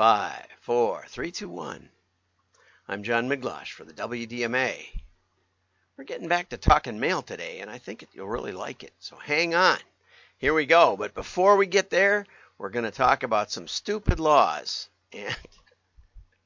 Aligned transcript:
Five, 0.00 0.46
four, 0.62 1.04
three, 1.08 1.30
two, 1.30 1.50
one. 1.50 1.90
I'm 2.88 3.02
John 3.02 3.28
Miglosh 3.28 3.72
for 3.72 3.84
the 3.84 3.92
WDMA. 3.92 4.74
We're 5.98 6.04
getting 6.04 6.26
back 6.26 6.48
to 6.48 6.56
talking 6.56 6.98
mail 6.98 7.20
today, 7.20 7.58
and 7.60 7.70
I 7.70 7.76
think 7.76 8.06
you'll 8.14 8.26
really 8.26 8.52
like 8.52 8.82
it. 8.82 8.94
So 8.98 9.16
hang 9.16 9.54
on. 9.54 9.76
Here 10.38 10.54
we 10.54 10.64
go. 10.64 10.96
But 10.96 11.12
before 11.12 11.58
we 11.58 11.66
get 11.66 11.90
there, 11.90 12.24
we're 12.56 12.70
going 12.70 12.86
to 12.86 12.90
talk 12.90 13.24
about 13.24 13.50
some 13.50 13.68
stupid 13.68 14.18
laws. 14.18 14.88
And, 15.12 15.36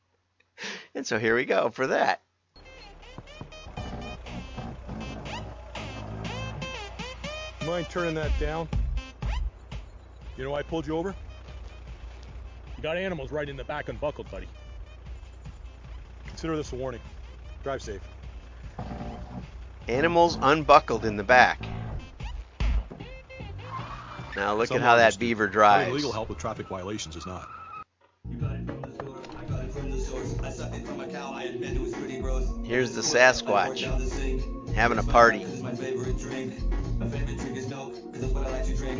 and 0.96 1.06
so 1.06 1.20
here 1.20 1.36
we 1.36 1.44
go 1.44 1.70
for 1.70 1.86
that. 1.86 2.22
Mind 7.64 7.86
turning 7.88 8.16
that 8.16 8.32
down? 8.40 8.68
You 10.36 10.42
know 10.42 10.50
why 10.50 10.58
I 10.58 10.62
pulled 10.64 10.88
you 10.88 10.96
over? 10.96 11.14
You 12.84 12.90
got 12.90 12.98
animals 12.98 13.32
right 13.32 13.48
in 13.48 13.56
the 13.56 13.64
back 13.64 13.88
unbuckled, 13.88 14.30
buddy. 14.30 14.46
Consider 16.26 16.54
this 16.54 16.70
a 16.70 16.76
warning. 16.76 17.00
Drive 17.62 17.80
safe. 17.80 18.02
Animals 19.88 20.36
unbuckled 20.42 21.06
in 21.06 21.16
the 21.16 21.24
back. 21.24 21.62
Now 24.36 24.54
look 24.54 24.68
Some 24.68 24.76
at 24.76 24.82
how 24.82 24.96
that 24.96 25.14
do. 25.14 25.18
beaver 25.18 25.44
Having 25.44 25.52
drives. 25.54 25.94
legal 25.94 26.12
help 26.12 26.28
with 26.28 26.36
traffic 26.36 26.68
violations 26.68 27.16
is 27.16 27.24
not. 27.24 27.48
Here's 32.66 32.94
the 32.94 33.00
Sasquatch 33.00 34.74
having 34.74 34.98
a 34.98 35.02
party. 35.04 35.38
You 35.38 35.46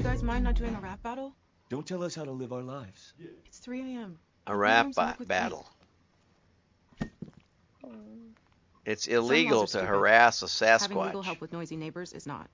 guys 0.03 0.23
mind 0.23 0.45
not 0.45 0.55
doing 0.55 0.75
a 0.75 0.81
rap 0.81 1.03
battle? 1.03 1.35
Don't 1.69 1.87
tell 1.87 2.03
us 2.03 2.15
how 2.15 2.25
to 2.25 2.31
live 2.31 2.53
our 2.53 2.63
lives. 2.63 3.15
It's 3.47 3.59
3 3.59 3.97
a.m. 3.97 4.19
A 4.47 4.57
rap 4.57 4.87
Sometimes 4.87 4.95
ba- 4.95 5.03
smoke 5.03 5.19
with 5.19 5.29
battle. 5.29 5.67
Oh. 7.85 7.91
It's 8.85 9.07
illegal 9.07 9.63
to 9.63 9.69
stupid. 9.69 9.89
harass 9.89 10.43
a 10.43 10.47
Sasquatch. 10.47 10.81
Having 10.81 10.99
legal 10.99 11.23
help 11.23 11.41
with 11.41 11.53
noisy 11.53 11.77
neighbors 11.77 12.13
is 12.13 12.27
not. 12.27 12.49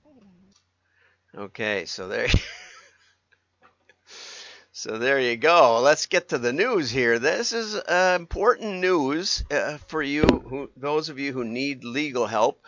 Okay, 1.37 1.85
so 1.85 2.07
there. 2.07 2.27
so 4.71 4.97
there 4.97 5.19
you 5.19 5.35
go. 5.37 5.81
Let's 5.81 6.05
get 6.05 6.29
to 6.29 6.37
the 6.37 6.53
news 6.53 6.89
here. 6.89 7.19
This 7.19 7.51
is 7.51 7.75
uh, 7.75 8.17
important 8.19 8.79
news 8.79 9.43
uh, 9.51 9.77
for 9.87 10.01
you, 10.01 10.23
who, 10.23 10.69
those 10.77 11.09
of 11.09 11.19
you 11.19 11.33
who 11.33 11.43
need 11.43 11.83
legal 11.83 12.27
help. 12.27 12.65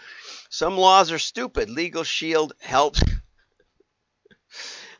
Some 0.49 0.77
laws 0.77 1.11
are 1.11 1.19
stupid. 1.19 1.69
Legal 1.69 2.03
Shield 2.03 2.53
helps. 2.59 3.01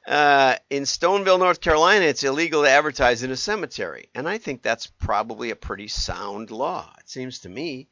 Uh, 0.05 0.57
in 0.69 0.83
Stoneville, 0.83 1.39
North 1.39 1.61
Carolina, 1.61 2.05
it's 2.05 2.23
illegal 2.23 2.63
to 2.63 2.69
advertise 2.69 3.23
in 3.23 3.31
a 3.31 3.37
cemetery, 3.37 4.09
and 4.13 4.27
I 4.27 4.37
think 4.37 4.61
that's 4.61 4.87
probably 4.87 5.49
a 5.49 5.55
pretty 5.55 5.87
sound 5.87 6.51
law. 6.51 6.93
It 6.99 7.09
seems 7.09 7.39
to 7.39 7.49
me, 7.49 7.87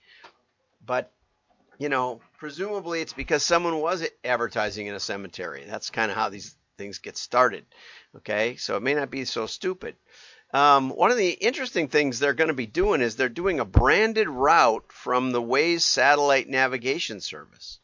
but 0.85 1.11
you 1.77 1.89
know, 1.89 2.19
presumably 2.37 3.01
it's 3.01 3.13
because 3.13 3.43
someone 3.43 3.79
was 3.79 4.05
advertising 4.23 4.87
in 4.87 4.93
a 4.93 4.99
cemetery. 4.99 5.63
That's 5.65 5.89
kind 5.89 6.11
of 6.11 6.17
how 6.17 6.29
these 6.29 6.55
things 6.77 6.99
get 6.99 7.17
started. 7.17 7.65
Okay, 8.17 8.57
so 8.57 8.75
it 8.75 8.83
may 8.83 8.93
not 8.93 9.09
be 9.09 9.25
so 9.25 9.45
stupid. 9.47 9.95
Um, 10.53 10.89
one 10.89 11.11
of 11.11 11.17
the 11.17 11.31
interesting 11.31 11.87
things 11.87 12.19
they're 12.19 12.33
going 12.33 12.49
to 12.49 12.53
be 12.53 12.67
doing 12.67 13.01
is 13.01 13.15
they're 13.15 13.29
doing 13.29 13.61
a 13.61 13.65
branded 13.65 14.27
route 14.27 14.83
from 14.89 15.31
the 15.31 15.41
Waze 15.41 15.81
satellite 15.81 16.49
navigation 16.49 17.21
service. 17.21 17.79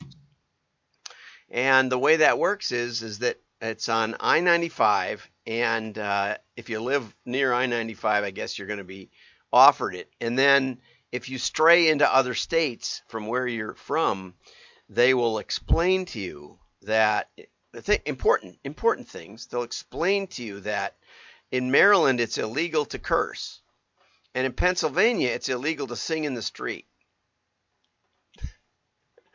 And 1.50 1.90
the 1.90 1.98
way 1.98 2.18
that 2.18 2.38
works 2.38 2.74
is 2.74 3.02
is 3.02 3.20
that 3.20 3.40
it's 3.62 3.90
on 3.90 4.16
I-95, 4.20 5.22
and 5.46 5.98
uh, 5.98 6.38
if 6.56 6.70
you 6.70 6.80
live 6.80 7.16
near 7.26 7.54
I-95, 7.54 8.06
I 8.06 8.32
guess 8.32 8.58
you're 8.58 8.68
going 8.68 8.78
to 8.78 8.84
be 8.84 9.10
offered 9.52 9.96
it. 9.96 10.10
And 10.22 10.38
then 10.38 10.80
if 11.12 11.30
you 11.30 11.38
stray 11.38 11.90
into 11.90 12.14
other 12.14 12.34
states 12.34 13.02
from 13.08 13.28
where 13.28 13.48
you're 13.48 13.76
from, 13.76 14.36
they 14.90 15.14
will 15.14 15.40
explain 15.40 16.06
to 16.06 16.20
you 16.20 16.60
that 16.84 17.30
th- 17.86 18.02
important 18.06 18.60
important 18.64 19.08
things. 19.08 19.48
They'll 19.48 19.64
explain 19.64 20.28
to 20.28 20.44
you 20.44 20.60
that 20.62 20.96
in 21.52 21.72
Maryland 21.72 22.20
it's 22.20 22.38
illegal 22.38 22.86
to 22.86 23.00
curse, 23.00 23.62
and 24.36 24.46
in 24.46 24.54
Pennsylvania 24.54 25.30
it's 25.30 25.50
illegal 25.50 25.88
to 25.88 25.96
sing 25.96 26.24
in 26.26 26.34
the 26.34 26.42
street. 26.42 26.86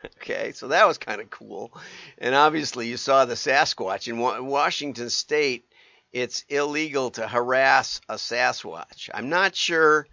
Okay, 0.17 0.51
so 0.53 0.69
that 0.69 0.87
was 0.87 0.97
kind 0.97 1.21
of 1.21 1.29
cool. 1.29 1.73
And 2.17 2.35
obviously, 2.35 2.87
you 2.87 2.97
saw 2.97 3.25
the 3.25 3.35
Sasquatch 3.35 4.07
in 4.07 4.17
Washington 4.17 5.09
State. 5.09 5.65
It's 6.11 6.45
illegal 6.49 7.11
to 7.11 7.27
harass 7.27 7.99
a 8.07 8.15
Sasquatch. 8.15 9.09
I'm 9.13 9.29
not 9.29 9.55
sure, 9.55 10.07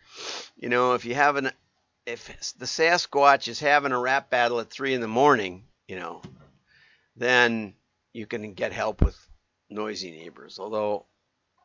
you 0.57 0.69
know, 0.69 0.95
if 0.95 1.05
you 1.05 1.15
have 1.15 1.37
an 1.37 1.51
if 2.07 2.55
the 2.59 2.67
Sasquatch 2.67 3.49
is 3.49 3.61
having 3.61 3.93
a 3.93 3.99
rap 3.99 4.31
battle 4.31 4.61
at 4.61 4.71
three 4.71 4.95
in 4.95 5.01
the 5.01 5.09
morning, 5.09 5.65
you 5.87 5.97
know, 5.97 6.23
then 7.17 7.75
you 8.13 8.27
can 8.27 8.55
get 8.55 8.73
help 8.73 9.03
with 9.03 9.17
noisy 9.69 10.11
neighbors. 10.11 10.59
Although, 10.59 11.07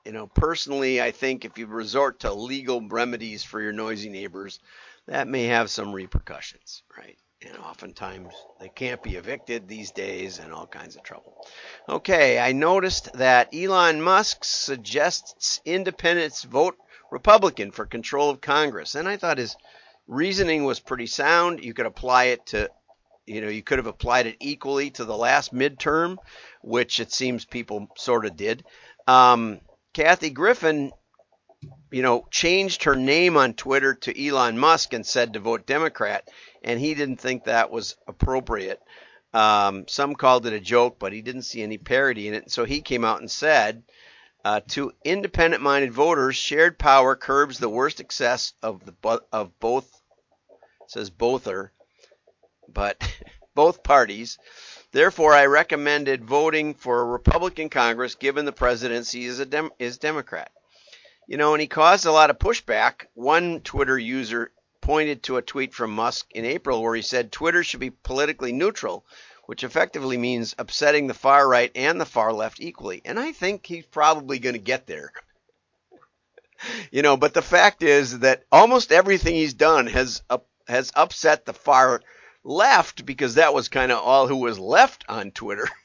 you 0.05 0.11
know, 0.11 0.27
personally, 0.27 1.01
I 1.01 1.11
think 1.11 1.45
if 1.45 1.57
you 1.57 1.65
resort 1.67 2.19
to 2.21 2.33
legal 2.33 2.87
remedies 2.87 3.43
for 3.43 3.61
your 3.61 3.71
noisy 3.71 4.09
neighbors, 4.09 4.59
that 5.07 5.27
may 5.27 5.45
have 5.45 5.71
some 5.71 5.93
repercussions, 5.93 6.83
right? 6.97 7.17
And 7.41 7.57
oftentimes 7.57 8.33
they 8.59 8.69
can't 8.69 9.03
be 9.03 9.15
evicted 9.15 9.67
these 9.67 9.91
days 9.91 10.39
and 10.39 10.53
all 10.53 10.67
kinds 10.67 10.95
of 10.95 11.03
trouble. 11.03 11.45
Okay, 11.87 12.39
I 12.39 12.53
noticed 12.53 13.13
that 13.13 13.53
Elon 13.53 14.01
Musk 14.01 14.43
suggests 14.43 15.61
independents 15.65 16.43
vote 16.43 16.77
Republican 17.11 17.71
for 17.71 17.85
control 17.85 18.29
of 18.29 18.41
Congress. 18.41 18.95
And 18.95 19.07
I 19.07 19.17
thought 19.17 19.37
his 19.37 19.55
reasoning 20.07 20.63
was 20.63 20.79
pretty 20.79 21.07
sound. 21.07 21.63
You 21.63 21.73
could 21.73 21.85
apply 21.85 22.25
it 22.25 22.45
to, 22.47 22.69
you 23.25 23.41
know, 23.41 23.49
you 23.49 23.63
could 23.63 23.79
have 23.79 23.87
applied 23.87 24.27
it 24.27 24.37
equally 24.39 24.89
to 24.91 25.05
the 25.05 25.17
last 25.17 25.53
midterm, 25.53 26.17
which 26.61 26.99
it 26.99 27.11
seems 27.11 27.45
people 27.45 27.87
sort 27.97 28.25
of 28.25 28.35
did. 28.35 28.63
Um, 29.07 29.59
Kathy 29.93 30.29
Griffin, 30.29 30.91
you 31.95 32.01
know, 32.01 32.27
changed 32.29 32.83
her 32.83 32.97
name 32.97 33.37
on 33.37 33.53
Twitter 33.53 33.93
to 33.93 34.27
Elon 34.27 34.57
Musk 34.57 34.91
and 34.91 35.05
said 35.05 35.31
to 35.31 35.39
vote 35.39 35.65
Democrat, 35.65 36.29
and 36.61 36.77
he 36.77 36.93
didn't 36.93 37.21
think 37.21 37.45
that 37.45 37.71
was 37.71 37.95
appropriate. 38.05 38.81
Um, 39.33 39.87
some 39.87 40.13
called 40.13 40.45
it 40.45 40.51
a 40.51 40.59
joke, 40.59 40.99
but 40.99 41.13
he 41.13 41.21
didn't 41.21 41.43
see 41.43 41.63
any 41.63 41.77
parody 41.77 42.27
in 42.27 42.33
it. 42.33 42.51
So 42.51 42.65
he 42.65 42.81
came 42.81 43.05
out 43.05 43.21
and 43.21 43.31
said, 43.31 43.83
uh, 44.43 44.59
to 44.71 44.91
independent-minded 45.05 45.93
voters, 45.93 46.35
shared 46.35 46.77
power 46.77 47.15
curbs 47.15 47.59
the 47.59 47.69
worst 47.69 48.01
excess 48.01 48.51
of 48.61 48.85
the 48.85 49.21
of 49.31 49.57
both. 49.61 49.89
Says 50.87 51.09
bother, 51.09 51.71
but 52.67 53.01
both 53.55 53.83
parties. 53.83 54.37
Therefore, 54.91 55.33
I 55.33 55.45
recommended 55.45 56.25
voting 56.25 56.73
for 56.73 56.99
a 56.99 57.05
Republican 57.05 57.69
Congress, 57.69 58.15
given 58.15 58.43
the 58.43 58.51
presidency 58.51 59.23
is 59.23 59.39
a 59.39 59.45
dem- 59.45 59.71
is 59.79 59.97
Democrat. 59.97 60.51
You 61.27 61.37
know, 61.37 61.53
and 61.53 61.61
he 61.61 61.67
caused 61.67 62.05
a 62.05 62.11
lot 62.11 62.29
of 62.29 62.39
pushback. 62.39 63.07
One 63.13 63.61
Twitter 63.61 63.97
user 63.97 64.51
pointed 64.81 65.23
to 65.23 65.37
a 65.37 65.41
tweet 65.41 65.73
from 65.73 65.91
Musk 65.91 66.27
in 66.31 66.45
April 66.45 66.83
where 66.83 66.95
he 66.95 67.01
said 67.01 67.31
Twitter 67.31 67.63
should 67.63 67.79
be 67.79 67.89
politically 67.89 68.51
neutral, 68.51 69.05
which 69.45 69.63
effectively 69.63 70.17
means 70.17 70.53
upsetting 70.59 71.07
the 71.07 71.13
far 71.15 71.47
right 71.47 71.71
and 71.73 71.99
the 71.99 72.05
far 72.05 72.31
left 72.31 72.61
equally. 72.61 73.01
And 73.03 73.19
I 73.19 73.31
think 73.31 73.65
he's 73.65 73.85
probably 73.87 74.37
going 74.37 74.53
to 74.53 74.59
get 74.59 74.85
there. 74.85 75.11
you 76.91 77.01
know, 77.01 77.17
but 77.17 77.33
the 77.33 77.41
fact 77.41 77.81
is 77.81 78.19
that 78.19 78.43
almost 78.51 78.91
everything 78.91 79.33
he's 79.33 79.55
done 79.55 79.87
has 79.87 80.21
has 80.67 80.91
upset 80.95 81.45
the 81.45 81.53
far 81.53 82.01
left 82.43 83.05
because 83.05 83.35
that 83.35 83.53
was 83.53 83.69
kind 83.69 83.91
of 83.91 83.99
all 83.99 84.27
who 84.27 84.37
was 84.37 84.59
left 84.59 85.03
on 85.09 85.31
Twitter. 85.31 85.67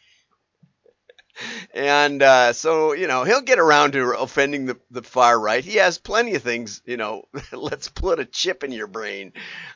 and 1.74 2.22
uh, 2.22 2.52
so, 2.52 2.92
you 2.92 3.06
know, 3.06 3.24
he'll 3.24 3.40
get 3.40 3.58
around 3.58 3.92
to 3.92 4.18
offending 4.18 4.66
the, 4.66 4.78
the 4.90 5.02
far 5.02 5.38
right. 5.38 5.64
He 5.64 5.76
has 5.76 5.98
plenty 5.98 6.34
of 6.34 6.42
things, 6.42 6.82
you 6.84 6.96
know, 6.96 7.24
let's 7.52 7.88
put 7.88 8.18
a 8.18 8.24
chip 8.24 8.64
in 8.64 8.72
your 8.72 8.86
brain. 8.86 9.32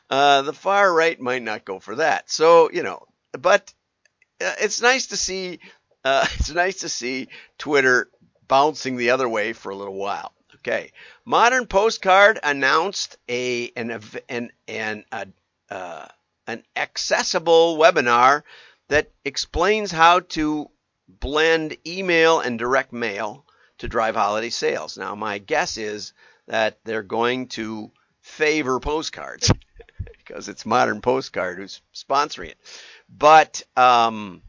Uh, 0.09 0.41
the 0.43 0.53
far 0.53 0.93
right 0.93 1.19
might 1.19 1.43
not 1.43 1.65
go 1.65 1.79
for 1.79 1.95
that. 1.95 2.29
So, 2.29 2.69
you 2.71 2.83
know, 2.83 3.07
but 3.31 3.73
uh, 4.41 4.53
it's 4.59 4.81
nice 4.81 5.07
to 5.07 5.17
see, 5.17 5.59
uh, 6.03 6.25
it's 6.35 6.51
nice 6.51 6.79
to 6.79 6.89
see 6.89 7.29
Twitter 7.57 8.09
bouncing 8.47 8.97
the 8.97 9.11
other 9.11 9.27
way 9.27 9.53
for 9.53 9.71
a 9.71 9.75
little 9.75 9.95
while. 9.95 10.33
Okay. 10.55 10.91
Modern 11.25 11.67
Postcard 11.67 12.39
announced 12.41 13.17
a 13.29 13.71
an 13.75 14.01
an 14.29 14.51
an 14.67 15.03
uh, 15.69 16.07
an 16.47 16.63
accessible 16.75 17.77
webinar 17.77 18.43
that 18.87 19.11
explains 19.23 19.91
how 19.91 20.21
to 20.21 20.69
blend 21.07 21.77
email 21.85 22.39
and 22.39 22.57
direct 22.59 22.93
mail 22.93 23.45
to 23.79 23.87
drive 23.87 24.15
holiday 24.15 24.49
sales. 24.49 24.97
Now, 24.97 25.15
my 25.15 25.37
guess 25.37 25.77
is 25.77 26.13
that 26.47 26.79
they're 26.83 27.03
going 27.03 27.47
to 27.49 27.91
favor 28.21 28.79
postcards 28.79 29.51
because 30.17 30.49
it's 30.49 30.65
Modern 30.65 31.01
Postcard 31.01 31.57
who's 31.57 31.81
sponsoring 31.93 32.49
it. 32.49 32.57
But 33.09 33.61
um, 33.75 34.41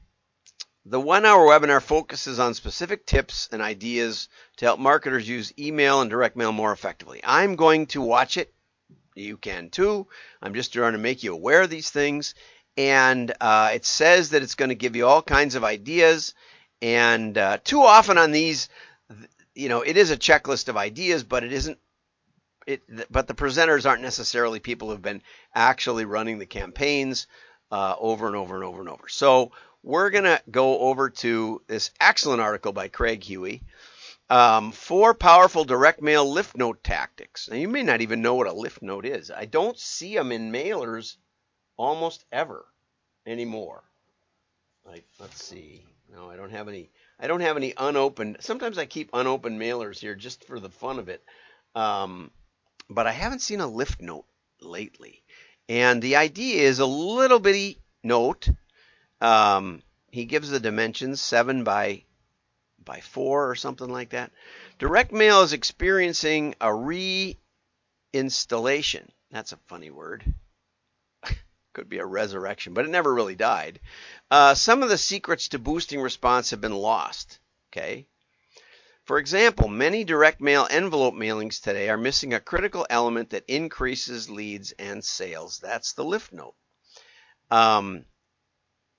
the 0.84 1.00
one 1.00 1.24
hour 1.24 1.46
webinar 1.46 1.82
focuses 1.82 2.38
on 2.38 2.54
specific 2.54 3.06
tips 3.06 3.48
and 3.52 3.60
ideas 3.60 4.28
to 4.56 4.66
help 4.66 4.78
marketers 4.80 5.28
use 5.28 5.52
email 5.58 6.00
and 6.00 6.08
direct 6.08 6.36
mail 6.36 6.52
more 6.52 6.72
effectively. 6.72 7.20
I'm 7.24 7.56
going 7.56 7.86
to 7.88 8.00
watch 8.00 8.36
it. 8.36 8.52
You 9.14 9.36
can 9.36 9.70
too. 9.70 10.06
I'm 10.42 10.54
just 10.54 10.72
trying 10.72 10.92
to 10.92 10.98
make 10.98 11.22
you 11.22 11.32
aware 11.32 11.62
of 11.62 11.70
these 11.70 11.90
things. 11.90 12.34
And 12.76 13.32
uh, 13.40 13.70
it 13.74 13.86
says 13.86 14.30
that 14.30 14.42
it's 14.42 14.54
going 14.54 14.68
to 14.68 14.74
give 14.74 14.96
you 14.96 15.06
all 15.06 15.22
kinds 15.22 15.54
of 15.54 15.64
ideas. 15.64 16.34
And 16.82 17.36
uh, 17.38 17.58
too 17.64 17.80
often 17.80 18.18
on 18.18 18.32
these, 18.32 18.68
you 19.54 19.68
know, 19.68 19.80
it 19.80 19.96
is 19.96 20.10
a 20.10 20.16
checklist 20.16 20.68
of 20.68 20.76
ideas, 20.76 21.24
but 21.24 21.44
it 21.44 21.52
isn't. 21.52 21.78
It, 22.66 22.82
but 23.12 23.28
the 23.28 23.34
presenters 23.34 23.88
aren't 23.88 24.02
necessarily 24.02 24.58
people 24.58 24.90
who've 24.90 25.00
been 25.00 25.22
actually 25.54 26.04
running 26.04 26.38
the 26.38 26.46
campaigns 26.46 27.28
uh, 27.70 27.94
over 27.98 28.26
and 28.26 28.34
over 28.34 28.56
and 28.56 28.64
over 28.64 28.80
and 28.80 28.88
over. 28.88 29.08
So 29.08 29.52
we're 29.84 30.10
going 30.10 30.24
to 30.24 30.42
go 30.50 30.80
over 30.80 31.10
to 31.10 31.62
this 31.68 31.92
excellent 32.00 32.40
article 32.40 32.72
by 32.72 32.88
Craig 32.88 33.22
Huey. 33.22 33.62
Um, 34.28 34.72
four 34.72 35.14
powerful 35.14 35.64
direct 35.64 36.02
mail 36.02 36.28
lift 36.28 36.56
note 36.56 36.82
tactics. 36.82 37.48
Now, 37.48 37.56
you 37.56 37.68
may 37.68 37.84
not 37.84 38.00
even 38.00 38.20
know 38.20 38.34
what 38.34 38.48
a 38.48 38.52
lift 38.52 38.82
note 38.82 39.06
is. 39.06 39.30
I 39.30 39.44
don't 39.44 39.78
see 39.78 40.16
them 40.16 40.32
in 40.32 40.50
mailers 40.50 41.16
almost 41.76 42.24
ever 42.32 42.64
anymore. 43.26 43.82
Like, 44.84 45.04
let's 45.18 45.42
see. 45.42 45.82
No, 46.12 46.30
I 46.30 46.36
don't 46.36 46.50
have 46.50 46.68
any. 46.68 46.90
I 47.18 47.26
don't 47.26 47.40
have 47.40 47.56
any 47.56 47.74
unopened. 47.76 48.38
Sometimes 48.40 48.78
I 48.78 48.86
keep 48.86 49.10
unopened 49.12 49.60
mailers 49.60 49.98
here 49.98 50.14
just 50.14 50.44
for 50.44 50.60
the 50.60 50.70
fun 50.70 50.98
of 50.98 51.08
it. 51.08 51.24
Um, 51.74 52.30
but 52.88 53.06
I 53.06 53.12
haven't 53.12 53.42
seen 53.42 53.60
a 53.60 53.66
lift 53.66 54.00
note 54.00 54.26
lately. 54.60 55.22
And 55.68 56.00
the 56.00 56.16
idea 56.16 56.62
is 56.62 56.78
a 56.78 56.86
little 56.86 57.40
bitty 57.40 57.80
note 58.04 58.48
um, 59.20 59.82
he 60.10 60.24
gives 60.24 60.50
the 60.50 60.60
dimensions 60.60 61.20
seven 61.20 61.64
by 61.64 62.04
by 62.84 63.00
four 63.00 63.50
or 63.50 63.56
something 63.56 63.88
like 63.88 64.10
that. 64.10 64.30
Direct 64.78 65.10
mail 65.10 65.42
is 65.42 65.52
experiencing 65.52 66.54
a 66.60 66.68
reinstallation. 66.68 67.36
That's 69.30 69.52
a 69.52 69.58
funny 69.66 69.90
word. 69.90 70.22
Could 71.76 71.90
be 71.90 71.98
a 71.98 72.06
resurrection, 72.06 72.72
but 72.72 72.86
it 72.86 72.90
never 72.90 73.12
really 73.12 73.34
died. 73.34 73.80
Uh, 74.30 74.54
some 74.54 74.82
of 74.82 74.88
the 74.88 74.96
secrets 74.96 75.48
to 75.48 75.58
boosting 75.58 76.00
response 76.00 76.48
have 76.48 76.60
been 76.62 76.74
lost. 76.74 77.38
Okay. 77.70 78.08
For 79.04 79.18
example, 79.18 79.68
many 79.68 80.02
direct 80.02 80.40
mail 80.40 80.66
envelope 80.70 81.12
mailings 81.12 81.60
today 81.60 81.90
are 81.90 81.98
missing 81.98 82.32
a 82.32 82.40
critical 82.40 82.86
element 82.88 83.28
that 83.28 83.44
increases 83.46 84.30
leads 84.30 84.72
and 84.78 85.04
sales. 85.04 85.58
That's 85.58 85.92
the 85.92 86.02
lift 86.02 86.32
note. 86.32 86.54
Um, 87.50 88.06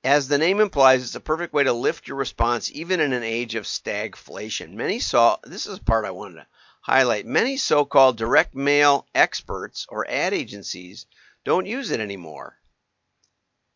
as 0.04 0.28
the 0.28 0.38
name 0.38 0.60
implies, 0.60 1.02
it's 1.02 1.16
a 1.16 1.20
perfect 1.20 1.54
way 1.54 1.64
to 1.64 1.74
lift 1.74 2.08
your 2.08 2.18
response 2.18 2.72
even 2.72 3.00
in 3.00 3.12
an 3.12 3.24
age 3.24 3.56
of 3.56 3.66
stagflation. 3.66 4.74
Many 4.74 5.00
saw 5.00 5.38
this 5.44 5.66
is 5.66 5.80
the 5.80 5.84
part 5.84 6.06
I 6.06 6.12
wanted 6.12 6.42
to 6.42 6.48
highlight. 6.82 7.26
Many 7.26 7.58
so-called 7.58 8.18
direct 8.18 8.54
mail 8.54 9.08
experts 9.16 9.88
or 9.90 10.08
ad 10.08 10.36
agencies 10.36 11.08
don't 11.44 11.66
use 11.66 11.90
it 11.90 12.00
anymore. 12.00 12.60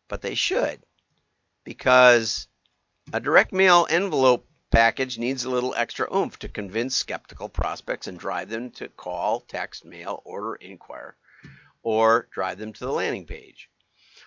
But 0.08 0.22
they 0.22 0.34
should. 0.34 0.82
Because 1.64 2.48
a 3.12 3.20
direct 3.20 3.52
mail 3.52 3.86
envelope 3.90 4.46
package 4.70 5.18
needs 5.18 5.44
a 5.44 5.50
little 5.50 5.74
extra 5.74 6.12
oomph 6.14 6.38
to 6.38 6.48
convince 6.48 6.96
skeptical 6.96 7.48
prospects 7.48 8.06
and 8.06 8.18
drive 8.18 8.48
them 8.48 8.70
to 8.70 8.88
call, 8.88 9.40
text, 9.40 9.84
mail, 9.84 10.22
order, 10.24 10.54
inquire, 10.56 11.16
or 11.82 12.28
drive 12.32 12.58
them 12.58 12.72
to 12.72 12.84
the 12.84 12.92
landing 12.92 13.26
page. 13.26 13.68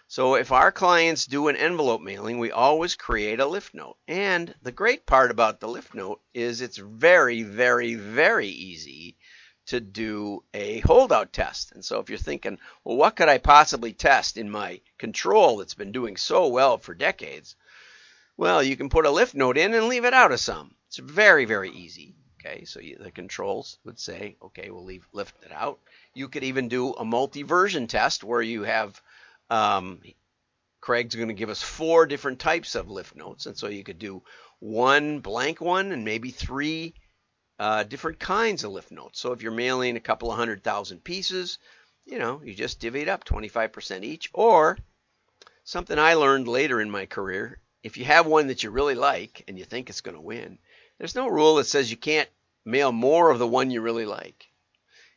So 0.07 0.35
if 0.35 0.51
our 0.51 0.71
clients 0.71 1.25
do 1.25 1.47
an 1.47 1.55
envelope 1.55 2.01
mailing, 2.01 2.37
we 2.37 2.51
always 2.51 2.95
create 2.95 3.39
a 3.39 3.47
lift 3.47 3.73
note. 3.73 3.97
And 4.07 4.53
the 4.61 4.71
great 4.71 5.07
part 5.07 5.31
about 5.31 5.59
the 5.59 5.67
lift 5.67 5.95
note 5.95 6.21
is 6.33 6.61
it's 6.61 6.77
very, 6.77 7.41
very, 7.41 7.95
very 7.95 8.47
easy 8.47 9.17
to 9.67 9.79
do 9.79 10.43
a 10.53 10.79
holdout 10.81 11.33
test. 11.33 11.71
And 11.71 11.83
so 11.83 11.99
if 11.99 12.09
you're 12.09 12.17
thinking, 12.19 12.59
well, 12.83 12.97
what 12.97 13.15
could 13.15 13.29
I 13.29 13.37
possibly 13.37 13.93
test 13.93 14.37
in 14.37 14.49
my 14.49 14.81
control 14.97 15.57
that's 15.57 15.73
been 15.73 15.91
doing 15.91 16.17
so 16.17 16.47
well 16.47 16.77
for 16.77 16.93
decades? 16.93 17.55
Well, 18.37 18.61
you 18.61 18.77
can 18.77 18.89
put 18.89 19.05
a 19.05 19.11
lift 19.11 19.33
note 19.33 19.57
in 19.57 19.73
and 19.73 19.87
leave 19.87 20.05
it 20.05 20.13
out 20.13 20.31
of 20.31 20.39
some. 20.39 20.75
It's 20.87 20.97
very, 20.97 21.45
very 21.45 21.71
easy. 21.71 22.15
Okay, 22.39 22.65
so 22.65 22.79
you, 22.79 22.97
the 22.99 23.11
controls 23.11 23.79
would 23.85 23.99
say, 23.99 24.35
okay, 24.41 24.69
we'll 24.69 24.85
leave 24.85 25.07
lift 25.13 25.35
it 25.43 25.51
out. 25.51 25.79
You 26.13 26.27
could 26.27 26.43
even 26.43 26.67
do 26.67 26.93
a 26.93 27.03
multi-version 27.03 27.87
test 27.87 28.23
where 28.23 28.41
you 28.41 28.63
have 28.63 29.01
um, 29.49 29.99
Craig's 30.79 31.15
going 31.15 31.29
to 31.29 31.33
give 31.33 31.49
us 31.49 31.63
four 31.63 32.05
different 32.05 32.39
types 32.39 32.75
of 32.75 32.91
lift 32.91 33.15
notes, 33.15 33.47
and 33.47 33.57
so 33.57 33.67
you 33.67 33.83
could 33.83 33.97
do 33.97 34.21
one 34.59 35.19
blank 35.19 35.59
one 35.59 35.91
and 35.91 36.05
maybe 36.05 36.29
three 36.29 36.93
uh, 37.59 37.83
different 37.83 38.19
kinds 38.19 38.63
of 38.63 38.71
lift 38.71 38.91
notes. 38.91 39.19
So 39.19 39.31
if 39.31 39.41
you're 39.41 39.51
mailing 39.51 39.95
a 39.95 40.01
couple 40.01 40.31
of 40.31 40.37
hundred 40.37 40.63
thousand 40.63 41.03
pieces, 41.03 41.59
you 42.05 42.19
know, 42.19 42.41
you 42.43 42.53
just 42.53 42.79
divvy 42.79 43.01
it 43.01 43.09
up 43.09 43.23
25% 43.23 44.03
each. 44.03 44.29
Or 44.33 44.77
something 45.63 45.97
I 45.97 46.13
learned 46.15 46.47
later 46.47 46.81
in 46.81 46.91
my 46.91 47.05
career, 47.05 47.59
if 47.83 47.97
you 47.97 48.05
have 48.05 48.25
one 48.25 48.47
that 48.47 48.63
you 48.63 48.69
really 48.71 48.95
like 48.95 49.43
and 49.47 49.57
you 49.57 49.65
think 49.65 49.89
it's 49.89 50.01
going 50.01 50.15
to 50.15 50.21
win, 50.21 50.59
there's 50.97 51.15
no 51.15 51.27
rule 51.27 51.55
that 51.55 51.65
says 51.65 51.91
you 51.91 51.97
can't 51.97 52.29
mail 52.65 52.91
more 52.91 53.29
of 53.29 53.39
the 53.39 53.47
one 53.47 53.71
you 53.71 53.81
really 53.81 54.05
like. 54.05 54.47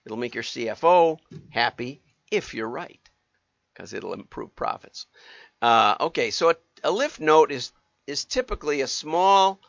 It'll 0.05 0.17
make 0.17 0.35
your 0.35 0.45
CFO 0.45 1.19
happy 1.51 2.03
if 2.31 2.55
you're 2.55 2.69
right 2.69 3.01
because 3.73 3.93
it'll 3.93 4.15
improve 4.15 4.55
profits. 4.55 5.07
Uh, 5.61 5.97
okay, 6.01 6.31
so 6.31 6.51
a, 6.51 6.57
a 6.85 6.91
lift 6.91 7.21
note 7.21 7.51
is 7.51 7.73
is 8.07 8.25
typically 8.25 8.81
a 8.81 8.87
small 8.87 9.61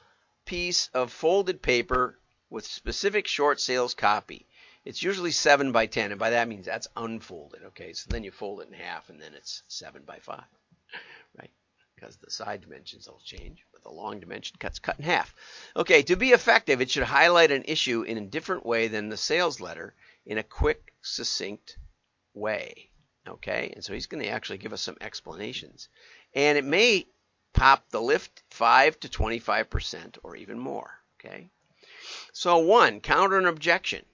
piece 0.46 0.90
of 0.94 1.12
folded 1.12 1.62
paper 1.62 2.18
with 2.50 2.66
specific 2.66 3.28
short 3.28 3.60
sales 3.60 3.94
copy. 3.94 4.48
It's 4.86 5.04
usually 5.04 5.32
7 5.32 5.72
by 5.72 5.86
10, 5.86 6.12
and 6.12 6.20
by 6.20 6.32
that 6.32 6.48
means 6.48 6.66
that's 6.66 6.88
unfolded. 6.96 7.64
Okay, 7.64 7.94
so 7.94 8.08
then 8.10 8.24
you 8.24 8.32
fold 8.32 8.62
it 8.62 8.68
in 8.68 8.74
half, 8.74 9.10
and 9.10 9.22
then 9.22 9.34
it's 9.36 9.64
7 9.68 10.04
by 10.04 10.20
5, 10.20 10.42
right? 11.38 11.52
Because 11.96 12.18
the 12.18 12.32
side 12.32 12.62
dimensions 12.62 13.08
will 13.08 13.22
change, 13.24 13.66
but 13.72 13.84
the 13.84 13.90
long 13.90 14.20
dimension 14.20 14.56
cuts 14.58 14.80
cut 14.80 14.98
in 14.98 15.06
half. 15.06 15.36
Okay, 15.76 16.02
to 16.04 16.16
be 16.16 16.30
effective, 16.30 16.82
it 16.82 16.90
should 16.90 17.04
highlight 17.04 17.52
an 17.52 17.66
issue 17.66 18.04
in 18.04 18.18
a 18.18 18.26
different 18.26 18.66
way 18.66 18.88
than 18.88 19.10
the 19.10 19.18
sales 19.18 19.60
letter 19.60 19.94
in 20.26 20.38
a 20.38 20.44
quick, 20.44 20.94
succinct 21.02 21.78
way. 22.34 22.90
Okay, 23.28 23.72
and 23.76 23.84
so 23.84 23.94
he's 23.94 24.08
going 24.08 24.24
to 24.24 24.30
actually 24.30 24.58
give 24.58 24.74
us 24.74 24.82
some 24.82 24.98
explanations. 25.02 25.90
And 26.34 26.58
it 26.58 26.66
may 26.66 27.06
pop 27.54 27.90
the 27.90 28.02
lift 28.02 28.44
5 28.50 29.00
to 29.02 29.10
25% 29.10 30.18
or 30.24 30.36
even 30.36 30.58
more. 30.58 30.90
Okay, 31.20 31.52
so 32.34 32.58
one, 32.58 33.02
counter 33.02 33.38
an 33.38 33.46
objection. 33.46 34.06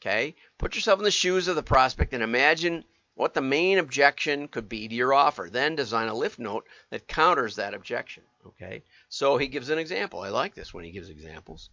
Okay, 0.00 0.34
put 0.58 0.74
yourself 0.74 0.98
in 0.98 1.04
the 1.04 1.10
shoes 1.10 1.48
of 1.48 1.56
the 1.56 1.62
prospect 1.62 2.12
and 2.12 2.22
imagine 2.22 2.84
what 3.14 3.32
the 3.32 3.40
main 3.40 3.78
objection 3.78 4.48
could 4.48 4.68
be 4.68 4.88
to 4.88 4.94
your 4.94 5.14
offer. 5.14 5.48
Then 5.50 5.76
design 5.76 6.08
a 6.08 6.14
lift 6.14 6.38
note 6.38 6.66
that 6.90 7.08
counters 7.08 7.56
that 7.56 7.74
objection. 7.74 8.24
Okay, 8.46 8.82
so 9.08 9.38
he 9.38 9.46
gives 9.46 9.70
an 9.70 9.78
example. 9.78 10.20
I 10.20 10.28
like 10.28 10.54
this 10.54 10.74
when 10.74 10.84
he 10.84 10.90
gives 10.90 11.08
examples. 11.08 11.70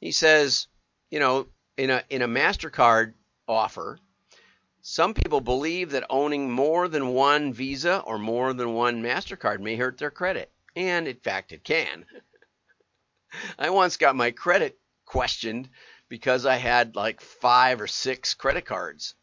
He 0.00 0.12
says, 0.12 0.66
you 1.10 1.20
know, 1.20 1.46
in 1.76 1.90
a 1.90 2.02
in 2.10 2.22
a 2.22 2.28
Mastercard 2.28 3.14
offer, 3.48 3.98
some 4.82 5.14
people 5.14 5.40
believe 5.40 5.92
that 5.92 6.04
owning 6.10 6.50
more 6.50 6.88
than 6.88 7.14
one 7.14 7.54
Visa 7.54 8.00
or 8.00 8.18
more 8.18 8.52
than 8.52 8.74
one 8.74 9.02
MasterCard 9.02 9.60
may 9.60 9.76
hurt 9.76 9.96
their 9.96 10.10
credit. 10.10 10.52
And 10.76 11.08
in 11.08 11.16
fact, 11.16 11.52
it 11.52 11.64
can. 11.64 12.04
I 13.58 13.70
once 13.70 13.96
got 13.96 14.14
my 14.14 14.30
credit 14.30 14.78
questioned 15.04 15.68
because 16.08 16.46
I 16.46 16.56
had 16.56 16.96
like 16.96 17.20
five 17.20 17.80
or 17.80 17.86
six 17.86 18.34
credit 18.34 18.64
cards. 18.64 19.14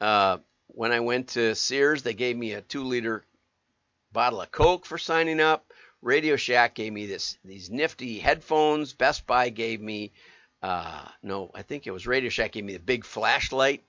Uh, 0.00 0.38
when 0.68 0.92
I 0.92 1.00
went 1.00 1.28
to 1.30 1.54
Sears, 1.54 2.02
they 2.02 2.14
gave 2.14 2.36
me 2.36 2.52
a 2.52 2.62
two 2.62 2.84
liter 2.84 3.24
bottle 4.12 4.40
of 4.40 4.50
Coke 4.50 4.86
for 4.86 4.98
signing 4.98 5.40
up. 5.40 5.66
Radio 6.02 6.36
Shack 6.36 6.74
gave 6.74 6.92
me 6.92 7.06
this 7.06 7.36
these 7.44 7.70
nifty 7.70 8.18
headphones. 8.18 8.92
Best 8.92 9.26
Buy 9.26 9.50
gave 9.50 9.80
me 9.80 10.12
uh, 10.62 11.06
no, 11.22 11.50
I 11.54 11.62
think 11.62 11.86
it 11.86 11.90
was 11.90 12.06
Radio 12.06 12.30
Shack 12.30 12.52
gave 12.52 12.64
me 12.64 12.74
the 12.74 12.78
big 12.78 13.04
flashlight 13.04 13.84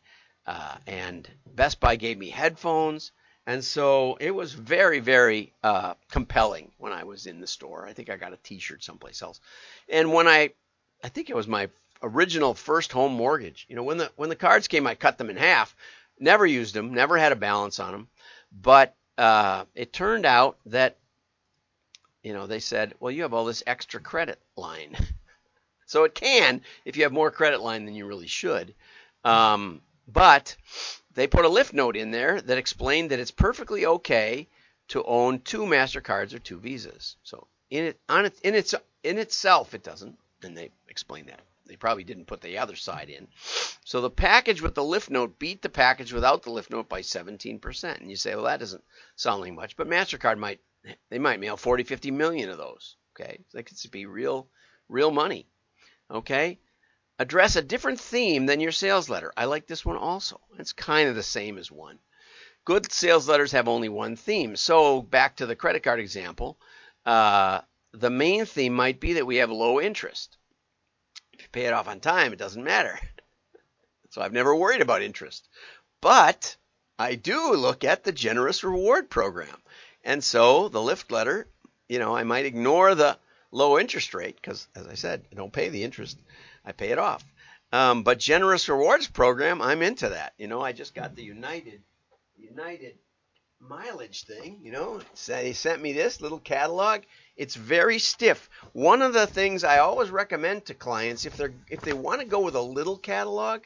uh, 0.46 0.76
and 0.88 1.30
Best 1.46 1.80
Buy 1.80 1.96
gave 1.96 2.18
me 2.18 2.30
headphones. 2.30 3.12
And 3.48 3.64
so 3.64 4.18
it 4.20 4.32
was 4.32 4.54
very, 4.54 5.00
very 5.00 5.54
uh, 5.64 5.96
compelling 6.10 6.72
when 6.78 6.94
I 6.94 7.04
was 7.04 7.26
in 7.26 7.42
the 7.42 7.48
store. 7.48 7.88
I 7.88 7.94
think 7.94 8.10
I 8.10 8.16
got 8.16 8.34
a 8.34 8.38
T-shirt 8.38 8.84
someplace 8.84 9.22
else. 9.22 9.40
And 9.90 10.14
when 10.14 10.28
I, 10.28 10.52
I 11.04 11.10
think 11.10 11.30
it 11.30 11.36
was 11.36 11.48
my 11.48 11.70
original 12.04 12.54
first 12.54 12.92
home 12.92 13.14
mortgage. 13.14 13.66
You 13.70 13.76
know, 13.76 13.84
when 13.84 13.98
the 13.98 14.12
when 14.16 14.30
the 14.30 14.36
cards 14.36 14.68
came, 14.68 14.88
I 14.88 14.96
cut 14.96 15.18
them 15.18 15.30
in 15.30 15.38
half. 15.38 15.76
Never 16.20 16.46
used 16.46 16.74
them. 16.74 16.94
Never 16.94 17.18
had 17.18 17.32
a 17.32 17.38
balance 17.38 17.80
on 17.80 17.92
them. 17.92 18.08
But 18.52 18.96
uh, 19.18 19.66
it 19.76 19.94
turned 19.94 20.26
out 20.26 20.58
that, 20.68 20.98
you 22.22 22.34
know, 22.34 22.48
they 22.48 22.60
said, 22.60 22.94
well, 23.00 23.12
you 23.12 23.24
have 23.24 23.34
all 23.34 23.46
this 23.46 23.64
extra 23.66 24.00
credit 24.00 24.40
line. 24.56 24.96
so 25.86 26.04
it 26.04 26.16
can 26.16 26.62
if 26.86 26.96
you 26.98 27.04
have 27.04 27.12
more 27.12 27.32
credit 27.32 27.62
line 27.62 27.86
than 27.86 27.96
you 27.96 28.06
really 28.06 28.28
should. 28.28 28.74
Um, 29.24 29.82
but 30.08 30.56
they 31.14 31.28
put 31.28 31.46
a 31.46 31.50
lift 31.50 31.74
note 31.74 31.96
in 31.96 32.12
there 32.12 32.42
that 32.42 32.58
explained 32.58 33.12
that 33.12 33.20
it's 33.20 33.32
perfectly 33.32 33.86
okay 33.86 34.48
to 34.90 35.04
own 35.04 35.40
two 35.40 35.62
MasterCards 35.62 36.34
or 36.34 36.40
two 36.40 36.60
Visas. 36.60 37.16
So 37.24 37.48
in 37.70 37.86
it 37.86 38.00
on 38.10 38.26
it 38.26 38.40
in 38.44 38.56
its 38.56 38.76
in 39.04 39.18
itself 39.18 39.74
it 39.74 39.84
doesn't, 39.84 40.18
and 40.44 40.58
they 40.58 40.72
explain 40.88 41.26
that. 41.28 41.42
They 41.66 41.76
probably 41.76 42.04
didn't 42.04 42.26
put 42.26 42.42
the 42.42 42.58
other 42.58 42.76
side 42.76 43.10
in. 43.10 43.28
So 43.86 44.02
the 44.02 44.10
package 44.10 44.62
with 44.62 44.76
the 44.76 44.84
lift 44.84 45.10
note 45.10 45.40
beat 45.40 45.62
the 45.62 45.70
package 45.70 46.12
without 46.12 46.44
the 46.44 46.52
lift 46.52 46.70
note 46.70 46.90
by 46.90 47.02
17%. 47.02 48.00
And 48.00 48.10
you 48.10 48.16
say, 48.16 48.36
well, 48.36 48.46
that 48.46 48.60
doesn't 48.60 48.84
sound 49.16 49.42
like 49.42 49.54
much, 49.54 49.78
but 49.78 49.88
Mastercard 49.88 50.38
might 50.38 50.60
they 51.10 51.20
might 51.20 51.40
mail 51.40 51.58
40, 51.58 51.84
50 51.84 52.12
million 52.12 52.50
of 52.50 52.58
those. 52.58 52.96
Okay, 53.14 53.40
so 53.50 53.58
that 53.58 53.64
could 53.64 53.92
be 53.92 54.06
real, 54.06 54.48
real 54.90 55.12
money. 55.12 55.48
Okay, 56.10 56.60
address 57.20 57.56
a 57.56 57.62
different 57.62 58.00
theme 58.00 58.46
than 58.46 58.60
your 58.60 58.72
sales 58.72 59.10
letter. 59.10 59.32
I 59.38 59.46
like 59.46 59.68
this 59.68 59.86
one 59.86 59.98
also. 59.98 60.40
It's 60.58 60.74
kind 60.74 61.08
of 61.08 61.16
the 61.16 61.24
same 61.24 61.58
as 61.58 61.72
one. 61.72 62.00
Good 62.66 62.92
sales 62.92 63.28
letters 63.28 63.52
have 63.52 63.68
only 63.68 63.90
one 63.90 64.16
theme. 64.16 64.56
So 64.56 65.02
back 65.02 65.38
to 65.38 65.46
the 65.46 65.56
credit 65.56 65.84
card 65.84 66.00
example, 66.00 66.60
uh, 67.06 67.62
the 67.94 68.10
main 68.10 68.46
theme 68.46 68.74
might 68.74 69.00
be 69.00 69.14
that 69.14 69.28
we 69.28 69.38
have 69.38 69.52
low 69.52 69.80
interest. 69.82 70.38
If 71.34 71.42
you 71.42 71.48
pay 71.52 71.66
it 71.66 71.74
off 71.74 71.88
on 71.88 72.00
time, 72.00 72.34
it 72.34 72.40
doesn't 72.40 72.64
matter. 72.64 73.00
So 74.10 74.22
I've 74.22 74.34
never 74.34 74.54
worried 74.54 74.82
about 74.82 75.02
interest. 75.02 75.48
But 76.02 76.58
I 77.00 77.16
do 77.16 77.54
look 77.54 77.86
at 77.86 78.04
the 78.04 78.12
generous 78.12 78.62
reward 78.62 79.10
program. 79.10 79.56
And 80.04 80.22
so 80.22 80.68
the 80.68 80.82
lift 80.82 81.12
letter, 81.12 81.48
you 81.88 81.98
know, 81.98 82.14
I 82.14 82.24
might 82.24 82.46
ignore 82.46 82.94
the 82.94 83.18
low 83.52 83.80
interest 83.80 84.14
rate 84.14 84.36
because, 84.36 84.68
as 84.76 84.86
I 84.86 84.96
said, 84.96 85.26
I 85.32 85.36
don't 85.36 85.54
pay 85.54 85.70
the 85.70 85.84
interest, 85.84 86.20
I 86.66 86.74
pay 86.74 86.90
it 86.90 87.00
off. 87.00 87.24
Um, 87.72 88.04
but 88.04 88.20
generous 88.20 88.68
rewards 88.68 89.08
program, 89.08 89.62
I'm 89.62 89.82
into 89.82 90.10
that. 90.10 90.34
You 90.38 90.48
know, 90.48 90.62
I 90.62 90.74
just 90.74 90.94
got 90.94 91.16
the 91.16 91.24
United 91.24 91.82
United 92.38 92.96
mileage 93.62 94.24
thing. 94.24 94.60
You 94.64 94.72
know, 94.72 95.02
Say 95.14 95.44
they 95.44 95.54
sent 95.54 95.82
me 95.82 95.94
this 95.94 96.20
little 96.20 96.40
catalog. 96.40 97.02
It's 97.38 97.56
very 97.56 98.00
stiff. 98.00 98.50
One 98.74 99.02
of 99.02 99.14
the 99.14 99.28
things 99.28 99.64
I 99.64 99.78
always 99.78 100.10
recommend 100.10 100.66
to 100.66 100.74
clients 100.74 101.26
if 101.26 101.38
they're 101.38 101.54
if 101.70 101.82
they 101.82 101.94
want 101.94 102.22
to 102.22 102.28
go 102.28 102.40
with 102.42 102.56
a 102.56 102.62
little 102.62 102.98
catalog, 102.98 103.62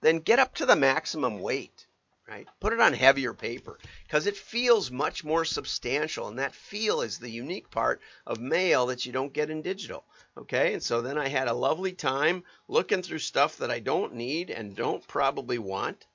then 0.00 0.20
get 0.20 0.38
up 0.38 0.54
to 0.54 0.66
the 0.66 0.74
maximum 0.74 1.40
weight, 1.40 1.86
right? 2.26 2.48
Put 2.60 2.72
it 2.72 2.80
on 2.80 2.92
heavier 2.92 3.34
paper 3.34 3.78
because 4.04 4.26
it 4.26 4.36
feels 4.36 4.90
much 4.90 5.22
more 5.22 5.44
substantial, 5.44 6.28
and 6.28 6.38
that 6.38 6.54
feel 6.54 7.02
is 7.02 7.18
the 7.18 7.30
unique 7.30 7.70
part 7.70 8.00
of 8.26 8.40
mail 8.40 8.86
that 8.86 9.04
you 9.04 9.12
don't 9.12 9.32
get 9.32 9.50
in 9.50 9.62
digital. 9.62 10.04
Okay, 10.38 10.72
and 10.72 10.82
so 10.82 11.02
then 11.02 11.18
I 11.18 11.28
had 11.28 11.48
a 11.48 11.54
lovely 11.54 11.92
time 11.92 12.42
looking 12.68 13.02
through 13.02 13.20
stuff 13.20 13.58
that 13.58 13.70
I 13.70 13.80
don't 13.80 14.14
need 14.14 14.50
and 14.50 14.74
don't 14.74 15.06
probably 15.06 15.58
want, 15.58 16.06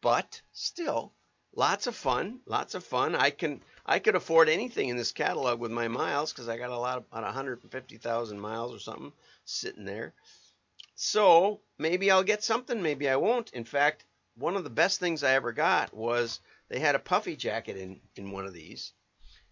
but 0.00 0.40
still 0.52 1.12
lots 1.58 1.88
of 1.88 1.96
fun, 1.96 2.38
lots 2.46 2.76
of 2.76 2.84
fun. 2.84 3.16
I 3.16 3.30
can 3.30 3.60
I 3.84 3.98
could 3.98 4.14
afford 4.14 4.48
anything 4.48 4.90
in 4.90 4.96
this 4.96 5.10
catalog 5.10 5.58
with 5.58 5.72
my 5.72 5.88
miles 5.88 6.32
because 6.32 6.48
I 6.48 6.56
got 6.56 6.70
a 6.70 6.78
lot 6.78 6.98
of 6.98 7.04
about 7.10 7.24
150,000 7.24 8.38
miles 8.38 8.72
or 8.72 8.78
something 8.78 9.12
sitting 9.44 9.84
there. 9.84 10.14
So 10.94 11.60
maybe 11.76 12.10
I'll 12.10 12.22
get 12.22 12.44
something, 12.44 12.80
maybe 12.80 13.08
I 13.08 13.16
won't. 13.16 13.52
In 13.52 13.64
fact, 13.64 14.04
one 14.36 14.56
of 14.56 14.62
the 14.62 14.70
best 14.70 15.00
things 15.00 15.24
I 15.24 15.32
ever 15.32 15.52
got 15.52 15.92
was 15.92 16.38
they 16.68 16.78
had 16.78 16.94
a 16.94 17.00
puffy 17.00 17.34
jacket 17.34 17.76
in, 17.76 18.00
in 18.14 18.30
one 18.30 18.46
of 18.46 18.54
these. 18.54 18.92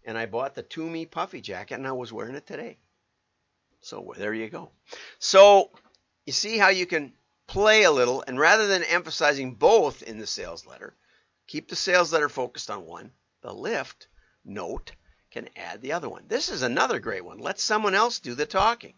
And 0.05 0.17
I 0.17 0.27
bought 0.27 0.55
the 0.55 0.63
Tumi 0.63 1.11
puffy 1.11 1.41
jacket 1.41 1.75
and 1.75 1.89
I 1.89 1.93
was 1.93 2.13
wearing 2.13 2.37
it 2.37 2.47
today. 2.47 2.79
So 3.81 4.15
there 4.17 4.35
you 4.35 4.49
go. 4.49 4.71
So 5.19 5.71
you 6.25 6.33
see 6.33 6.57
how 6.57 6.69
you 6.69 6.87
can 6.87 7.15
play 7.49 7.83
a 7.83 7.91
little 7.91 8.23
and 8.29 8.39
rather 8.39 8.69
than 8.69 8.85
emphasizing 8.85 9.55
both 9.55 10.03
in 10.03 10.19
the 10.19 10.27
sales 10.27 10.67
letter, 10.67 10.95
keep 11.47 11.69
the 11.69 11.77
sales 11.77 12.13
letter 12.13 12.29
focused 12.29 12.71
on 12.71 12.87
one. 12.87 13.13
The 13.43 13.53
lift 13.53 14.09
note 14.45 14.93
can 15.31 15.49
add 15.57 15.83
the 15.83 15.93
other 15.93 16.09
one. 16.09 16.25
This 16.29 16.49
is 16.49 16.63
another 16.63 17.01
great 17.01 17.25
one. 17.25 17.39
Let 17.39 17.61
someone 17.61 17.95
else 17.95 18.19
do 18.19 18.35
the 18.35 18.47
talking. 18.47 18.95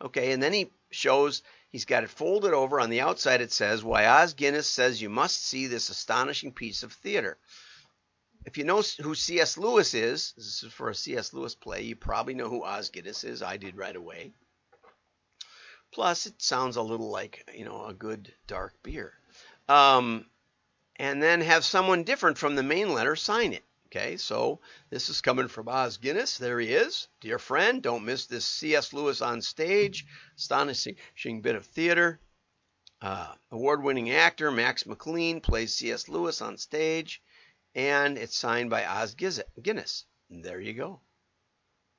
Okay, 0.00 0.32
and 0.32 0.42
then 0.42 0.52
he 0.52 0.72
shows 0.90 1.42
He's 1.76 1.84
got 1.84 2.04
it 2.04 2.08
folded 2.08 2.54
over. 2.54 2.80
On 2.80 2.88
the 2.88 3.02
outside, 3.02 3.42
it 3.42 3.52
says, 3.52 3.84
Why 3.84 4.06
Os 4.06 4.32
Guinness 4.32 4.66
says 4.66 5.02
you 5.02 5.10
must 5.10 5.44
see 5.44 5.66
this 5.66 5.90
astonishing 5.90 6.52
piece 6.52 6.82
of 6.82 6.90
theater. 6.90 7.38
If 8.46 8.56
you 8.56 8.64
know 8.64 8.82
who 9.02 9.14
C.S. 9.14 9.58
Lewis 9.58 9.92
is, 9.92 10.32
this 10.38 10.62
is 10.62 10.72
for 10.72 10.88
a 10.88 10.94
C.S. 10.94 11.34
Lewis 11.34 11.54
play, 11.54 11.82
you 11.82 11.94
probably 11.94 12.32
know 12.32 12.48
who 12.48 12.62
Os 12.62 12.88
Guinness 12.88 13.24
is. 13.24 13.42
I 13.42 13.58
did 13.58 13.76
right 13.76 13.94
away. 13.94 14.32
Plus, 15.92 16.24
it 16.24 16.40
sounds 16.40 16.76
a 16.76 16.82
little 16.82 17.10
like, 17.10 17.46
you 17.54 17.66
know, 17.66 17.84
a 17.84 17.92
good 17.92 18.32
dark 18.46 18.82
beer. 18.82 19.12
Um, 19.68 20.24
and 20.98 21.22
then 21.22 21.40
have 21.40 21.64
someone 21.64 22.04
different 22.04 22.38
from 22.38 22.54
the 22.54 22.62
main 22.62 22.92
letter 22.92 23.16
sign 23.16 23.52
it. 23.52 23.64
Okay, 23.86 24.16
so 24.16 24.60
this 24.90 25.08
is 25.08 25.20
coming 25.20 25.48
from 25.48 25.68
Os 25.68 25.96
Guinness. 25.96 26.38
There 26.38 26.58
he 26.58 26.72
is. 26.74 27.08
Dear 27.20 27.38
friend, 27.38 27.82
don't 27.82 28.04
miss 28.04 28.26
this 28.26 28.44
C.S. 28.44 28.92
Lewis 28.92 29.22
on 29.22 29.40
stage. 29.40 30.06
Astonishing 30.36 31.40
bit 31.40 31.54
of 31.54 31.64
theater. 31.66 32.20
Uh, 33.00 33.34
Award 33.52 33.82
winning 33.82 34.10
actor 34.10 34.50
Max 34.50 34.86
McLean 34.86 35.40
plays 35.40 35.74
C.S. 35.74 36.08
Lewis 36.08 36.40
on 36.40 36.58
stage, 36.58 37.22
and 37.74 38.18
it's 38.18 38.36
signed 38.36 38.70
by 38.70 38.84
Os 38.84 39.14
Guinness. 39.14 40.04
And 40.30 40.44
there 40.44 40.60
you 40.60 40.72
go. 40.72 41.00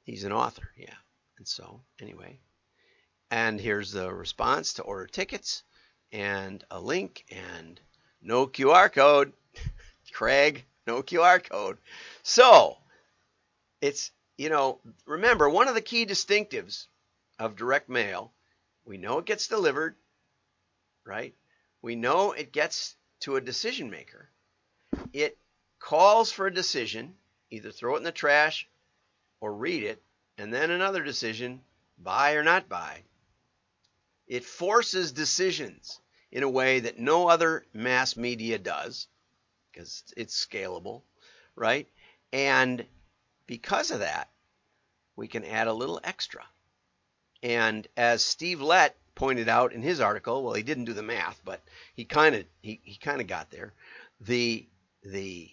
He's 0.04 0.24
an 0.24 0.34
author, 0.34 0.70
yeah. 0.76 0.96
And 1.38 1.48
so, 1.48 1.84
anyway. 2.02 2.42
And 3.32 3.62
here's 3.62 3.92
the 3.92 4.14
response 4.14 4.74
to 4.74 4.84
order 4.84 5.08
tickets, 5.08 5.64
and 6.12 6.64
a 6.72 6.82
link, 6.82 7.26
and 7.30 7.80
no 8.22 8.48
QR 8.48 8.92
code. 8.92 9.34
Craig, 10.12 10.66
no 10.88 11.04
QR 11.04 11.48
code. 11.48 11.78
So 12.24 12.78
it's, 13.82 14.12
you 14.38 14.50
know, 14.50 14.80
remember 15.06 15.50
one 15.50 15.68
of 15.68 15.76
the 15.76 15.82
key 15.82 16.06
distinctives 16.06 16.88
of 17.38 17.56
direct 17.56 17.90
mail, 17.90 18.32
we 18.86 18.98
know 18.98 19.20
it 19.20 19.26
gets 19.26 19.48
delivered, 19.48 19.96
right? 21.06 21.36
We 21.82 21.96
know 21.96 22.32
it 22.32 22.52
gets 22.52 22.96
to 23.22 23.36
a 23.36 23.42
decision 23.42 23.90
maker. 23.90 24.30
It 25.14 25.38
calls 25.80 26.32
for 26.32 26.48
a 26.48 26.54
decision, 26.54 27.16
either 27.52 27.72
throw 27.72 27.96
it 27.96 28.00
in 28.00 28.04
the 28.04 28.12
trash 28.12 28.68
or 29.40 29.54
read 29.54 29.84
it, 29.84 30.02
and 30.38 30.54
then 30.54 30.72
another 30.72 31.04
decision, 31.04 31.62
buy 31.98 32.34
or 32.34 32.44
not 32.44 32.70
buy. 32.70 33.04
It 34.28 34.44
forces 34.44 35.12
decisions 35.12 36.00
in 36.32 36.44
a 36.44 36.50
way 36.50 36.80
that 36.80 37.00
no 37.00 37.28
other 37.28 37.66
mass 37.74 38.16
media 38.18 38.58
does 38.58 39.08
because 39.72 40.04
it's 40.16 40.46
scalable, 40.46 41.02
right? 41.56 41.88
And 42.34 42.86
because 43.46 43.92
of 43.92 44.00
that, 44.00 44.30
we 45.16 45.28
can 45.28 45.46
add 45.46 45.68
a 45.68 45.74
little 45.74 46.00
extra. 46.04 46.44
And 47.44 47.88
as 47.96 48.24
Steve 48.24 48.62
Lett 48.62 48.96
pointed 49.16 49.50
out 49.50 49.74
in 49.74 49.82
his 49.82 50.00
article, 50.00 50.44
well, 50.44 50.54
he 50.54 50.64
didn't 50.64 50.86
do 50.86 50.94
the 50.94 51.04
math, 51.04 51.42
but 51.46 51.62
he 51.96 52.06
kind 52.06 52.36
of 52.36 52.46
he, 52.62 52.80
he 52.84 52.96
kind 52.96 53.22
of 53.22 53.28
got 53.28 53.50
there. 53.52 53.74
The 54.22 54.68
the 55.04 55.52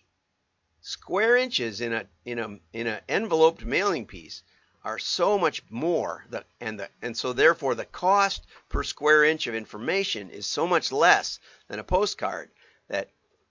square 0.80 1.36
inches 1.36 1.80
in 1.80 1.92
a 1.92 2.06
in 2.24 2.38
a 2.38 2.58
in 2.72 2.86
an 2.86 3.00
enveloped 3.08 3.64
mailing 3.64 4.06
piece 4.06 4.42
are 4.84 4.98
so 4.98 5.38
much 5.38 5.62
more 5.70 6.24
the, 6.30 6.44
and 6.60 6.78
the 6.78 6.88
and 7.00 7.16
so 7.16 7.32
therefore 7.32 7.74
the 7.74 7.84
cost 7.86 8.46
per 8.68 8.82
square 8.82 9.24
inch 9.24 9.46
of 9.46 9.54
information 9.54 10.30
is 10.30 10.46
so 10.46 10.66
much 10.66 10.92
less 10.92 11.40
than 11.68 11.78
a 11.78 11.84
postcard 11.84 12.50
that 12.88 13.08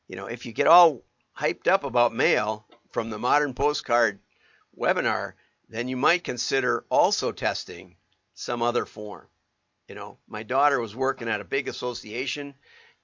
you 0.08 0.16
know, 0.16 0.28
if 0.28 0.46
you 0.46 0.54
get 0.54 0.68
all 0.68 1.02
hyped 1.38 1.68
up 1.68 1.84
about 1.84 2.14
mail 2.14 2.68
from 2.92 3.10
the 3.10 3.18
modern 3.18 3.54
postcard 3.54 4.20
webinar, 4.78 5.34
then 5.70 5.88
you 5.88 5.98
might 5.98 6.24
consider 6.24 6.86
also 6.90 7.32
testing 7.32 7.96
some 8.34 8.62
other 8.62 8.86
form. 8.86 9.28
You 9.88 9.96
know, 9.96 10.18
my 10.28 10.44
daughter 10.44 10.80
was 10.80 10.96
working 10.96 11.28
at 11.28 11.42
a 11.42 11.46
big 11.46 11.68
association 11.68 12.54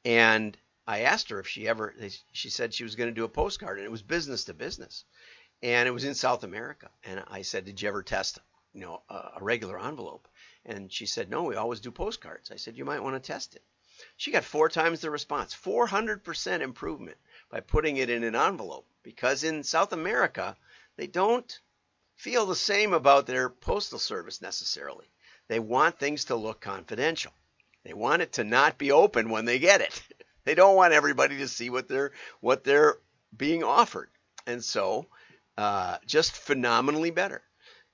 and 0.06 0.58
I 0.86 1.02
asked 1.02 1.30
her 1.30 1.40
if 1.40 1.48
she 1.48 1.68
ever, 1.68 1.96
she 2.32 2.50
said 2.50 2.74
she 2.74 2.84
was 2.84 2.96
going 2.96 3.10
to 3.10 3.16
do 3.16 3.26
a 3.26 3.30
postcard 3.30 3.78
and 3.78 3.86
it 3.86 3.92
was 3.92 4.02
business 4.02 4.46
to 4.46 4.54
business. 4.54 5.06
And 5.62 5.88
it 5.88 5.92
was 5.92 6.06
in 6.06 6.16
South 6.16 6.44
America. 6.44 6.90
And 7.04 7.24
I 7.28 7.42
said, 7.42 7.66
Did 7.66 7.82
you 7.82 7.90
ever 7.90 8.04
test, 8.04 8.40
you 8.74 8.82
know, 8.82 9.02
a 9.10 9.40
regular 9.42 9.80
envelope? 9.80 10.28
And 10.66 10.92
she 10.92 11.06
said, 11.06 11.30
No, 11.30 11.44
we 11.44 11.56
always 11.56 11.80
do 11.80 11.92
postcards. 11.92 12.52
I 12.52 12.56
said, 12.56 12.78
You 12.78 12.86
might 12.86 13.04
want 13.04 13.16
to 13.16 13.28
test 13.32 13.56
it. 13.56 13.64
She 14.16 14.32
got 14.32 14.46
four 14.46 14.70
times 14.70 15.02
the 15.02 15.12
response, 15.12 15.54
400% 15.54 16.62
improvement 16.62 17.18
by 17.50 17.60
putting 17.60 17.98
it 17.98 18.10
in 18.10 18.24
an 18.24 18.36
envelope. 18.36 18.86
Because 19.04 19.44
in 19.44 19.64
South 19.64 19.92
America, 19.92 20.56
they 20.96 21.08
don't 21.08 21.60
feel 22.16 22.46
the 22.46 22.56
same 22.56 22.94
about 22.94 23.26
their 23.26 23.50
postal 23.50 24.00
service 24.00 24.42
necessarily. 24.42 25.08
They 25.48 25.60
want 25.60 26.00
things 26.00 26.26
to 26.26 26.36
look 26.36 26.62
confidential. 26.62 27.34
They 27.84 27.94
want 27.94 28.22
it 28.22 28.34
to 28.34 28.44
not 28.44 28.78
be 28.78 28.92
open 28.92 29.30
when 29.30 29.46
they 29.46 29.60
get 29.60 29.82
it. 29.82 30.02
They 30.46 30.56
don't 30.56 30.78
want 30.78 30.94
everybody 30.94 31.38
to 31.40 31.48
see 31.48 31.70
what 31.70 31.88
they're 31.88 32.12
what 32.40 32.64
they're 32.64 32.98
being 33.38 33.64
offered. 33.64 34.10
And 34.48 34.64
so, 34.64 35.06
uh, 35.60 35.98
just 36.06 36.32
phenomenally 36.32 37.12
better. 37.12 37.42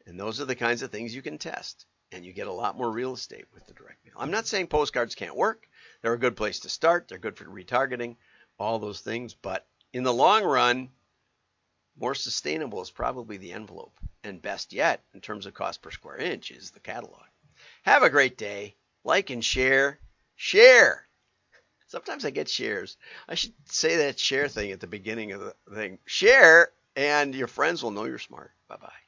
And 0.05 0.19
those 0.19 0.39
are 0.39 0.45
the 0.45 0.55
kinds 0.55 0.83
of 0.83 0.91
things 0.91 1.15
you 1.15 1.23
can 1.23 1.39
test, 1.39 1.87
and 2.11 2.23
you 2.23 2.31
get 2.31 2.45
a 2.45 2.53
lot 2.53 2.77
more 2.77 2.91
real 2.91 3.13
estate 3.13 3.45
with 3.53 3.65
the 3.65 3.73
direct 3.73 4.05
mail. 4.05 4.13
I'm 4.19 4.29
not 4.29 4.45
saying 4.45 4.67
postcards 4.67 5.15
can't 5.15 5.35
work. 5.35 5.67
They're 6.01 6.13
a 6.13 6.19
good 6.19 6.35
place 6.35 6.59
to 6.59 6.69
start. 6.69 7.07
They're 7.07 7.17
good 7.17 7.37
for 7.37 7.45
retargeting, 7.45 8.17
all 8.59 8.77
those 8.77 9.01
things. 9.01 9.33
But 9.33 9.65
in 9.93 10.03
the 10.03 10.13
long 10.13 10.43
run, 10.43 10.89
more 11.99 12.13
sustainable 12.13 12.83
is 12.83 12.91
probably 12.91 13.37
the 13.37 13.53
envelope. 13.53 13.97
and 14.23 14.41
best 14.41 14.73
yet 14.73 15.03
in 15.13 15.21
terms 15.21 15.45
of 15.45 15.53
cost 15.53 15.81
per 15.81 15.91
square 15.91 16.17
inch 16.17 16.51
is 16.51 16.71
the 16.71 16.79
catalog. 16.79 17.25
Have 17.83 18.03
a 18.03 18.09
great 18.09 18.37
day. 18.37 18.75
Like 19.03 19.29
and 19.29 19.43
share. 19.43 19.99
Share. 20.35 21.07
Sometimes 21.87 22.25
I 22.25 22.31
get 22.31 22.49
shares. 22.49 22.97
I 23.27 23.35
should 23.35 23.53
say 23.65 23.97
that 23.97 24.19
share 24.19 24.47
thing 24.47 24.71
at 24.71 24.79
the 24.79 24.87
beginning 24.87 25.31
of 25.31 25.41
the 25.41 25.55
thing. 25.73 25.99
Share, 26.05 26.71
and 26.95 27.35
your 27.35 27.47
friends 27.47 27.83
will 27.83 27.91
know 27.91 28.05
you're 28.05 28.19
smart. 28.19 28.51
Bye 28.67 28.77
bye. 28.77 29.04